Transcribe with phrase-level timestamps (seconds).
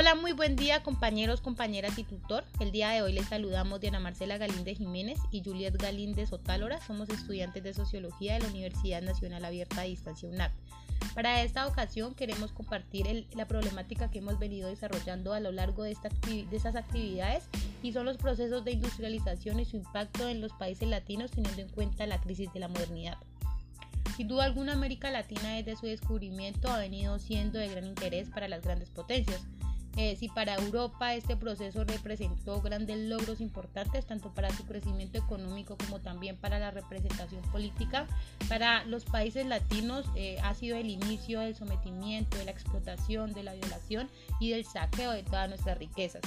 [0.00, 2.44] Hola, muy buen día compañeros, compañeras y tutor.
[2.58, 6.80] El día de hoy les saludamos Diana Marcela Galíndez Jiménez y Juliet Galíndez Otálora.
[6.80, 10.52] Somos estudiantes de Sociología de la Universidad Nacional Abierta a Distancia UNAP.
[11.14, 15.94] Para esta ocasión queremos compartir la problemática que hemos venido desarrollando a lo largo de,
[16.24, 17.44] de estas actividades
[17.82, 21.68] y son los procesos de industrialización y su impacto en los países latinos teniendo en
[21.68, 23.18] cuenta la crisis de la modernidad.
[24.16, 28.48] Sin duda alguna América Latina desde su descubrimiento ha venido siendo de gran interés para
[28.48, 29.42] las grandes potencias
[30.00, 35.76] eh, si para Europa este proceso representó grandes logros importantes, tanto para su crecimiento económico
[35.76, 38.06] como también para la representación política,
[38.48, 43.42] para los países latinos eh, ha sido el inicio del sometimiento, de la explotación, de
[43.42, 44.08] la violación
[44.40, 46.22] y del saqueo de todas nuestras riquezas.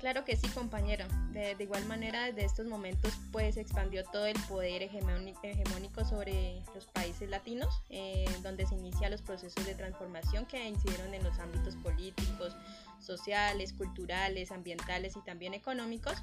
[0.00, 1.04] Claro que sí, compañero.
[1.32, 7.28] De, igual manera, desde estos momentos, pues expandió todo el poder hegemónico, sobre los países
[7.28, 12.56] latinos, eh, donde se inician los procesos de transformación que incidieron en los ámbitos políticos,
[12.98, 16.14] sociales, culturales, ambientales y también económicos,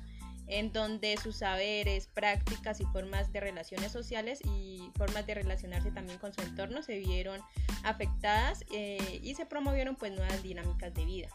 [0.47, 6.17] en donde sus saberes, prácticas y formas de relaciones sociales y formas de relacionarse también
[6.17, 7.41] con su entorno se vieron
[7.83, 11.29] afectadas eh, y se promovieron pues nuevas dinámicas de vida.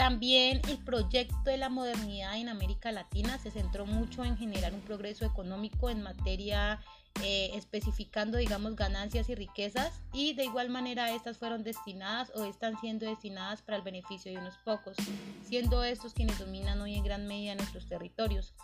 [0.00, 4.80] También el proyecto de la modernidad en América Latina se centró mucho en generar un
[4.80, 6.80] progreso económico en materia
[7.22, 12.80] eh, especificando, digamos, ganancias y riquezas y de igual manera estas fueron destinadas o están
[12.80, 14.96] siendo destinadas para el beneficio de unos pocos,
[15.44, 18.54] siendo estos quienes dominan hoy en gran medida nuestros territorios.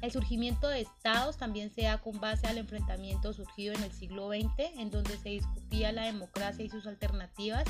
[0.00, 4.28] El surgimiento de estados también se da con base al enfrentamiento surgido en el siglo
[4.28, 7.64] XX, en donde se discutía la democracia y sus alternativas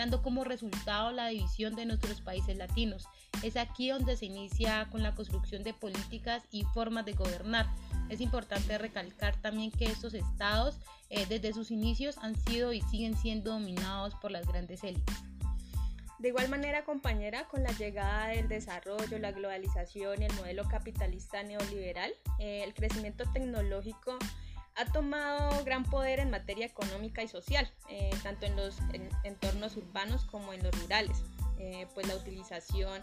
[0.00, 3.06] dando como resultado la división de nuestros países latinos.
[3.42, 7.66] Es aquí donde se inicia con la construcción de políticas y formas de gobernar.
[8.08, 10.78] Es importante recalcar también que estos estados
[11.10, 15.16] eh, desde sus inicios han sido y siguen siendo dominados por las grandes élites.
[16.18, 21.42] De igual manera, compañera, con la llegada del desarrollo, la globalización y el modelo capitalista
[21.42, 24.18] neoliberal, eh, el crecimiento tecnológico
[24.80, 28.78] ha tomado gran poder en materia económica y social, eh, tanto en los
[29.24, 31.22] entornos urbanos como en los rurales.
[31.58, 33.02] Eh, pues la utilización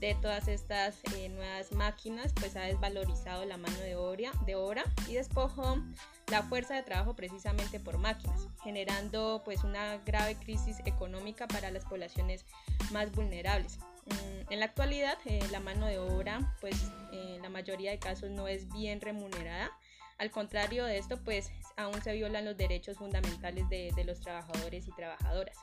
[0.00, 4.82] de todas estas eh, nuevas máquinas pues ha desvalorizado la mano de obra, de obra
[5.08, 5.80] y despojó
[6.26, 11.84] la fuerza de trabajo precisamente por máquinas, generando pues una grave crisis económica para las
[11.84, 12.44] poblaciones
[12.90, 13.78] más vulnerables.
[14.06, 15.16] Mm, en la actualidad
[15.52, 16.74] la mano de obra pues
[17.12, 19.70] en la mayoría de casos no es bien remunerada
[20.18, 24.92] al contrario de esto, pues aún se violan los derechos fundamentales de, los trabajadores y
[24.92, 25.56] trabajadoras.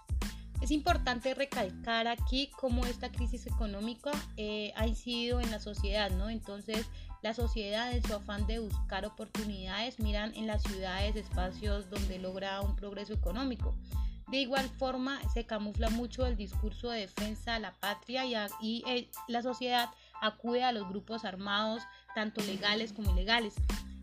[0.61, 6.29] Es importante recalcar aquí cómo esta crisis económica eh, ha incidido en la sociedad, ¿no?
[6.29, 6.85] Entonces,
[7.21, 12.61] la sociedad en su afán de buscar oportunidades miran en las ciudades espacios donde logra
[12.61, 13.75] un progreso económico.
[14.29, 18.25] De igual forma, se camufla mucho el discurso de defensa a la patria
[18.61, 19.89] y, eh, la sociedad
[20.21, 21.81] acude a los grupos armados,
[22.13, 23.55] tanto legales como ilegales.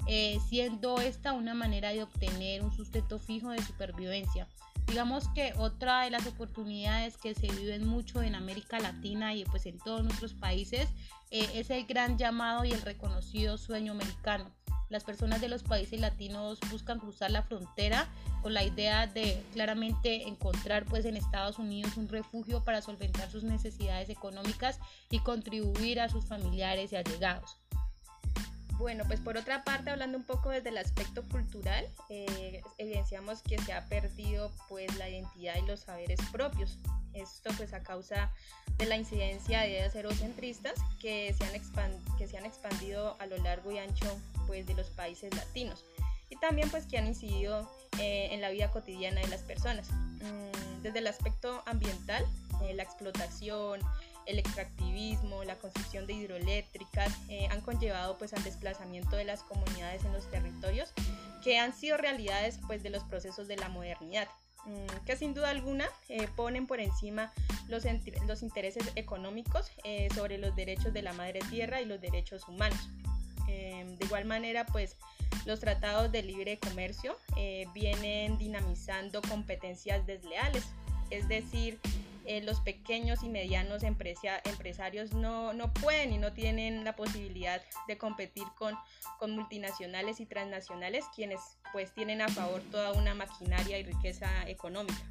[0.07, 4.47] Eh, siendo esta una manera de obtener un sustento fijo de supervivencia.
[4.87, 9.67] Digamos que otra de las oportunidades que se viven mucho en América Latina y pues
[9.67, 10.89] en todos nuestros países
[11.33, 14.49] eh, es el gran llamado y el reconocido sueño americano.
[14.89, 18.07] Las personas de los países latinos buscan cruzar la frontera
[18.43, 23.43] con la idea de claramente encontrar pues en Estados Unidos un refugio para solventar sus
[23.43, 24.79] necesidades económicas
[25.11, 27.57] y contribuir a sus familiares y allegados.
[28.79, 33.59] Bueno, pues por otra parte, hablando un poco desde el aspecto cultural, eh, evidenciamos que
[33.59, 36.79] se ha perdido pues la identidad y los saberes propios.
[37.15, 38.31] Esto pues a causa
[38.77, 43.39] de la incidencia de ideas eurocentristas que se han, que se han expandido a lo
[43.39, 45.83] largo y ancho pues de los países latinos
[46.29, 49.91] y también pues que han incidido eh, en la vida cotidiana de las personas.
[49.91, 52.25] Mm, desde el aspecto ambiental,
[52.63, 53.81] eh, la explotación,
[54.27, 60.05] el extractivismo, la construcción de hidroeléctricas eh, han conllevado pues al desplazamiento de las comunidades
[60.05, 60.93] en los territorios
[61.43, 64.29] que han sido realidades pues de los procesos de la modernidad
[64.65, 67.33] mm, que sin duda alguna eh, ponen por encima
[67.69, 67.85] los,
[68.27, 72.91] los intereses económicos eh, sobre los derechos de la madre tierra y los derechos humanos.
[73.47, 74.97] de igual manera, pues
[75.45, 77.17] los tratados de libre comercio
[77.73, 80.65] vienen dinamizando competencias desleales,
[81.11, 81.79] es decir,
[82.27, 88.45] eh, los pequeños y medianos empresarios no, pueden y no tienen la posibilidad de competir
[88.57, 88.75] con,
[89.19, 91.41] con multinacionales y transnacionales quienes
[91.73, 95.03] pues tienen a favor toda una maquinaria y riqueza económica.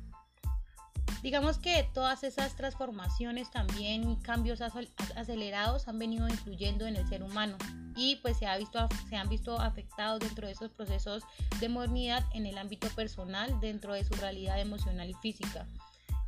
[1.26, 7.24] Digamos que todas esas transformaciones también y cambios acelerados han venido influyendo en el ser
[7.24, 7.58] humano
[7.96, 11.24] y pues se, ha visto, se han visto afectados dentro de esos procesos
[11.60, 15.66] de modernidad en el ámbito personal, dentro de su realidad emocional y física.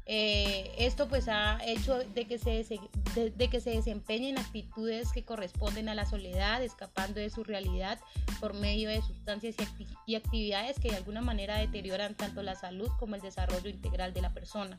[0.09, 2.65] Eh, esto pues ha hecho de que, se,
[3.13, 7.99] de, que se desempeñen actitudes que corresponden a la soledad, escapando de su realidad
[8.39, 9.55] por medio de sustancias
[10.05, 14.21] y, actividades que de alguna manera deterioran tanto la salud como el desarrollo integral de
[14.21, 14.77] la persona.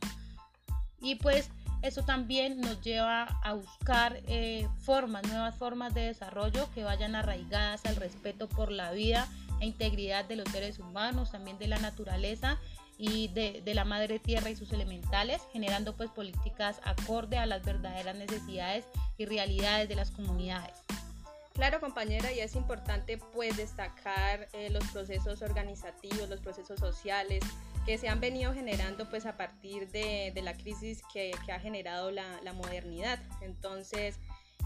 [0.99, 1.51] Y pues
[1.83, 7.85] eso también nos lleva a buscar eh, formas, nuevas formas de desarrollo que vayan arraigadas
[7.85, 9.27] al respeto por la vida
[9.59, 12.57] e integridad de los seres humanos, también de la naturaleza
[12.99, 18.15] y de, la madre tierra y sus elementales, generando pues políticas acorde a las verdaderas
[18.17, 18.85] necesidades
[19.17, 20.75] y realidades de las comunidades.
[21.53, 27.41] Claro, compañera, y es importante pues destacar eh, los procesos organizativos, los procesos sociales
[27.85, 32.41] que se han venido generando pues a partir de, la crisis que, ha generado la,
[32.43, 33.19] la modernidad.
[33.41, 34.19] Entonces,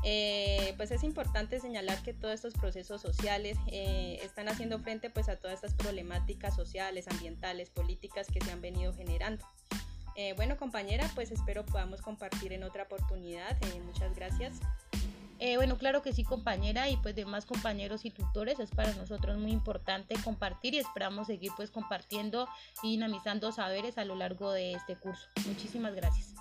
[0.04, 5.30] eh, pues es importante señalar que todos estos procesos sociales eh, están haciendo frente pues
[5.30, 9.46] a todas estas problemáticas sociales, ambientales, políticas que se han venido generando.
[10.16, 13.58] Eh, bueno compañera, pues espero podamos compartir en otra oportunidad.
[13.86, 14.60] muchas gracias.
[15.56, 19.52] bueno, claro que sí compañera y pues demás compañeros y tutores es para nosotros muy
[19.52, 22.48] importante compartir y esperamos seguir pues compartiendo
[22.82, 25.30] y dinamizando saberes a lo largo de este curso.
[25.48, 26.33] Muchísimas gracias.